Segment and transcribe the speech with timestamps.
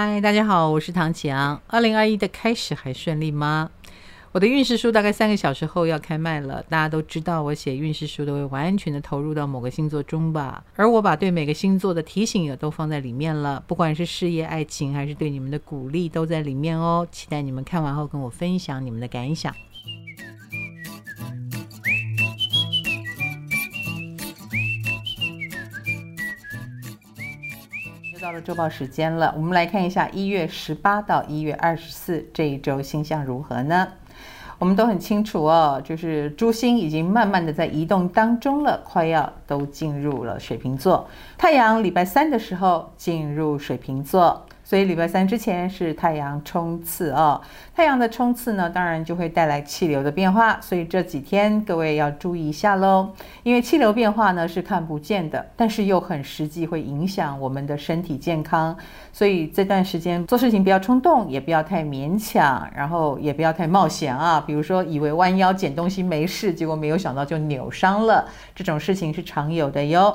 [0.00, 1.60] 嗨，大家好，我是唐启阳。
[1.66, 3.68] 二零二一的开始还顺利吗？
[4.30, 6.62] 我的运势书大概三个小时后要开卖了。
[6.68, 10.62] 大家都知道，我写运势书都会完全的投入到某个星座中吧。
[10.76, 17.04] 而我把对每个星座的提醒也都放在里面了，不管是事业、爱情，还是对你们的鼓励，都在里面哦。
[17.10, 19.52] 期待你们看完后跟我分享你们的感想。
[28.20, 33.86] 到了周报时间了，我们来看一下一月十八到一月二十四这一周星象如何呢？
[34.58, 41.08] 我们都很清楚哦，就是朱星已经慢慢的在移动当中了，快要都进入了水瓶座。
[41.36, 44.44] 太阳礼拜三的时候进入水瓶座。
[44.68, 47.40] 所以礼拜三之前是太阳冲刺哦，
[47.74, 53.08] 太阳的冲刺呢，当然就会带来气流的变化，所以这几天各位要注意一下喽。
[53.44, 58.76] 因为气流变化呢是看不见的，但是又很实际，会影响我们的身体健康。
[59.10, 64.38] 所以这段时间做事情不要冲动，也不要太勉强，然后也不要太冒险啊。
[64.46, 70.14] 比如说以为弯腰捡东西没事，结果没有想到就扭伤了，这种事情是常有的哟。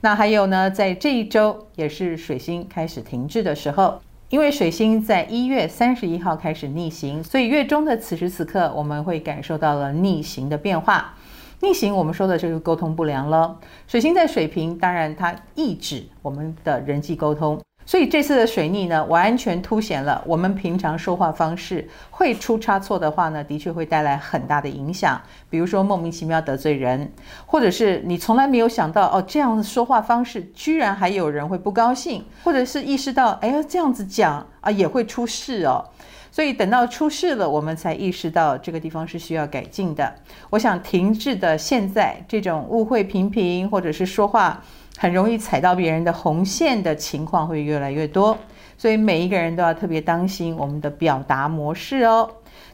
[0.00, 11.14] 那还有呢，在这一周也是水星开始停滞的时候，因为水星在一月三十一号开始逆行，所以月中的此时此刻，我们会感受到了逆行的变化。
[11.60, 13.58] 逆行，我们说的就是沟通不良了。
[13.88, 17.60] 水星在水瓶，当然它抑制我们的人际沟通。
[17.88, 25.18] 所以这次的水逆呢，完全凸显了我们平常说话方式会出差错的话呢，的确会带来很大的影响。
[25.48, 27.10] 比如说莫名其妙得罪人，
[27.46, 35.82] 或者是你从来没有想到哦，这样的说话方式居然还有人会不高兴，或者是意识到哎呀这样子讲啊也会出事哦。
[36.30, 40.14] 所以等到出事了，我们才意识到这个地方是需要改进的。
[40.50, 44.62] 我想停滞的现在这种误会频频，或者是说话。
[45.00, 48.36] 很容易踩到别人的红线的情况会越来越多，
[48.76, 52.28] 所以每一个人都要特别当心我们的表达模式哦。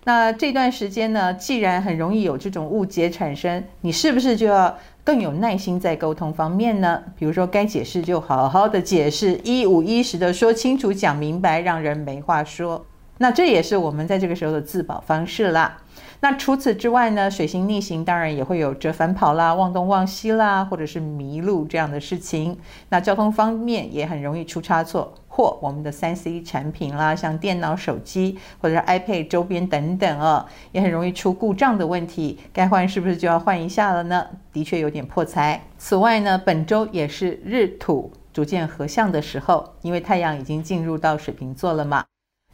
[0.04, 7.02] 那这段时间呢，既然很容易有这种误解产生，你是不是就要更有耐心在沟通方面呢？
[7.18, 12.86] 比如说该解释就好好的解释，一五一十的说清楚、讲明白，让人没话说。
[13.18, 15.78] 那这也是我们在这个时候的自保方式啦。
[16.20, 22.58] 那除此之外呢，水星逆行当然也会有折返跑啦、忘东忘西啦，或者是迷路这样的事情。
[22.88, 32.38] 那交通方面也很容易出差错，或我们的三 C 产品啦，像电脑、手机或者是 iPad 周边等等哦，也很容易出故障的问题。
[32.54, 34.26] 该换是不是就要换一下了呢？
[34.50, 35.62] 的确有点破财。
[35.76, 42.02] 此外呢，本周也是日土逐渐合相的时候，因为太阳已经进入到水瓶座了嘛。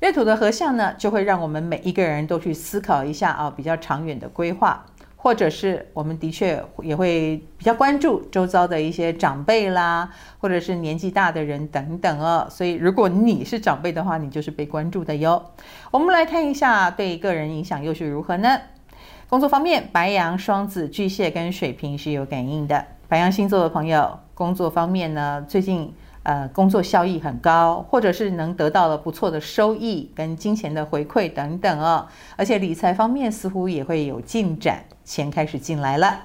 [0.00, 4.82] 月土的合相呢，就会让我们每一个人都去思考一下啊，比较长远的规划，
[5.14, 10.08] 或者是我们的确也会比较关注周遭的一些长辈啦，
[10.38, 12.46] 或者是年纪大的人等等哦。
[12.48, 15.44] 所以，如果你是长辈的话，你就是被关注的哟。
[15.90, 18.58] 我们来看一下对个人影响又是如何呢？
[19.28, 22.86] 工作方面，白羊、双子、巨蟹跟水瓶是有感应的。
[23.06, 25.92] 白羊星座的朋友，工作方面呢，最近。
[26.30, 32.06] 呃，工作效益很高，或者是能得到了不错的收益跟金钱的回馈等等哦。
[32.36, 36.20] 而且理财方面似乎也会有进展，钱开始进来了。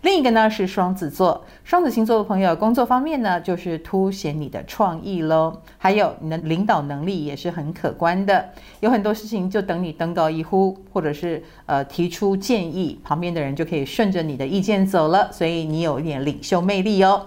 [0.00, 8.42] 另一个呢是双子座，双子星座的朋友，工作方面呢就是凸显你的创意喽，还有你的领导能力也是很可观的。
[8.80, 17.26] 有很多事情就等你登高一呼，或者是呃提出建议，旁边的人就可以顺着你的意见走了，所以你有一点领袖魅力哦。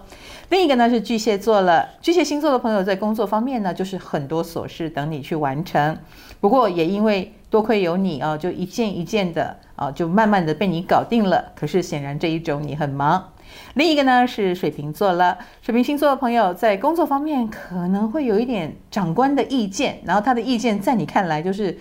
[0.49, 5.97] 另一个呢是巨蟹座了，巨蟹星座的朋友在工作方面呢，就是很多琐事等你去完成。
[6.39, 11.51] 不过也因为多亏有你啊，就一件一件的啊，就慢慢的被你搞定了。
[11.55, 13.31] 可是显然这一周你很忙。
[13.73, 21.77] 另一个呢是水瓶座了，水瓶星座的朋友在工作方面可能会有一点长官的意见，然后他的意见在你看来就是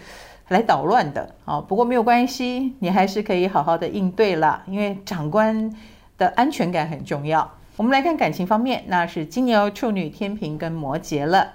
[0.48, 1.60] 来捣乱的啊。
[1.60, 5.70] 不过没有关系，你还是可以好好的应对了，因为长官
[6.16, 7.50] 的安全感很重要。
[7.76, 11.54] 我们来看感情方面，那是金牛、处女、天平跟摩羯了。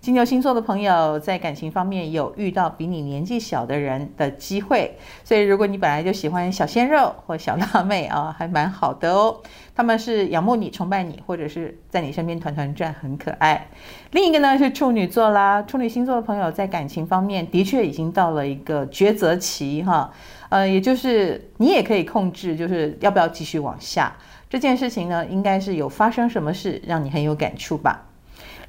[0.00, 9.40] 金牛星座的朋友在感情方面有遇到比你年纪小的人的机会，所以如果你本来就喜欢小鲜肉或小辣妹啊，还蛮好的哦。
[9.74, 13.68] 他们是仰慕你、崇拜你，或者是在你身边团团转，很可爱。
[14.12, 20.10] 另一个呢是处女座啦，处女星座的朋友在感情方面的确已经到了一个抉择期哈，
[20.48, 24.16] 呃，也就是你也可以控制，就是要不要继续往下。
[24.48, 28.05] 这件事情呢，应该是有发生什么事让你很有感触吧。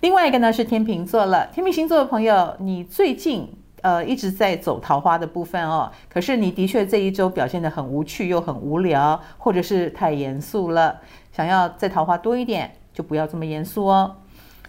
[0.02, 3.52] 另外一个呢是天秤座了，天秤星座的朋友，你最近
[3.82, 11.00] 呃一直在走桃花的部分哦，可是你的确这一周表现得很无趣又很无聊，或者是太严肃了，
[11.32, 14.16] 想要在桃花多一点，就不要这么严肃哦。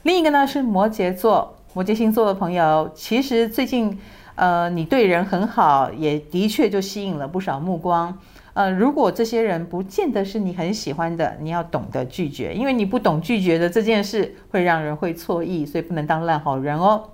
[0.05, 3.99] 另一个呢是摩羯座，摩羯星座的朋友，其实最近，
[4.39, 8.17] 呃，你对人很好，也的确就吸引了不少目光。
[8.55, 17.11] 呃，如果这些人不见得是你很喜欢的，你要懂得拒绝，因为你不懂拒绝的这件事会让人会错意，所以不能当烂好人哦。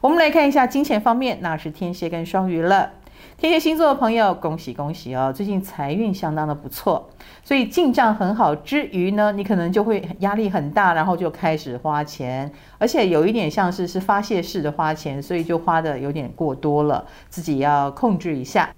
[0.00, 2.92] 我们来看一下金钱方面，那是天蝎跟双鱼了。
[3.36, 5.32] 天蝎星座的朋友，恭喜恭喜哦！
[5.34, 7.08] 最近财运相当的不错，
[7.42, 18.70] 所以进账很好之余呢，你可能就会压力很大，然后就开始花钱，而且有一点像是是发泄式的花钱，所以就花的有点过多了，自己要控制一下。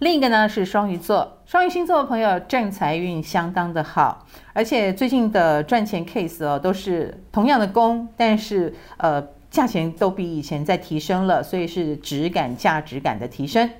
[0.00, 13.70] 另一个呢是双鱼座，双鱼星座的朋友正财运相当的好，而且最近的赚钱 case 哦都是同样的工，但是呃价钱都比以前在提升了，所以是质感价值感的提升。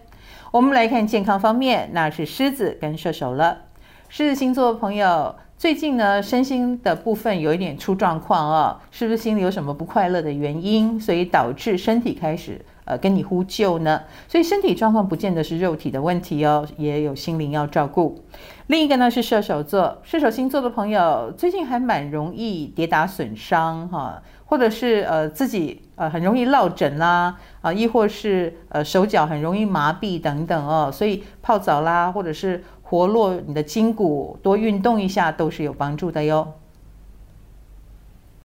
[0.53, 3.57] 我们来看健康方面，那是狮子跟射手了。
[4.11, 12.63] 狮子星座的朋友最近呢身心的部分有一点出状况哦，是不是心里有什么不快乐的原因，所以导致身体开始。
[12.85, 18.25] 呃，跟你呼救呢，所以身体状况不见得是肉体的问题哦，也有心灵要照顾。
[18.67, 36.55] 另一个呢是射手座，射手星座的朋友最近还蛮容易跌打损伤哈，或者是呃自己呃很容易落枕啦啊，亦或是呃手脚很容易麻痹等等哦，所以泡澡啦，或者是活络你的筋骨，多运动一下都是有帮助的哟。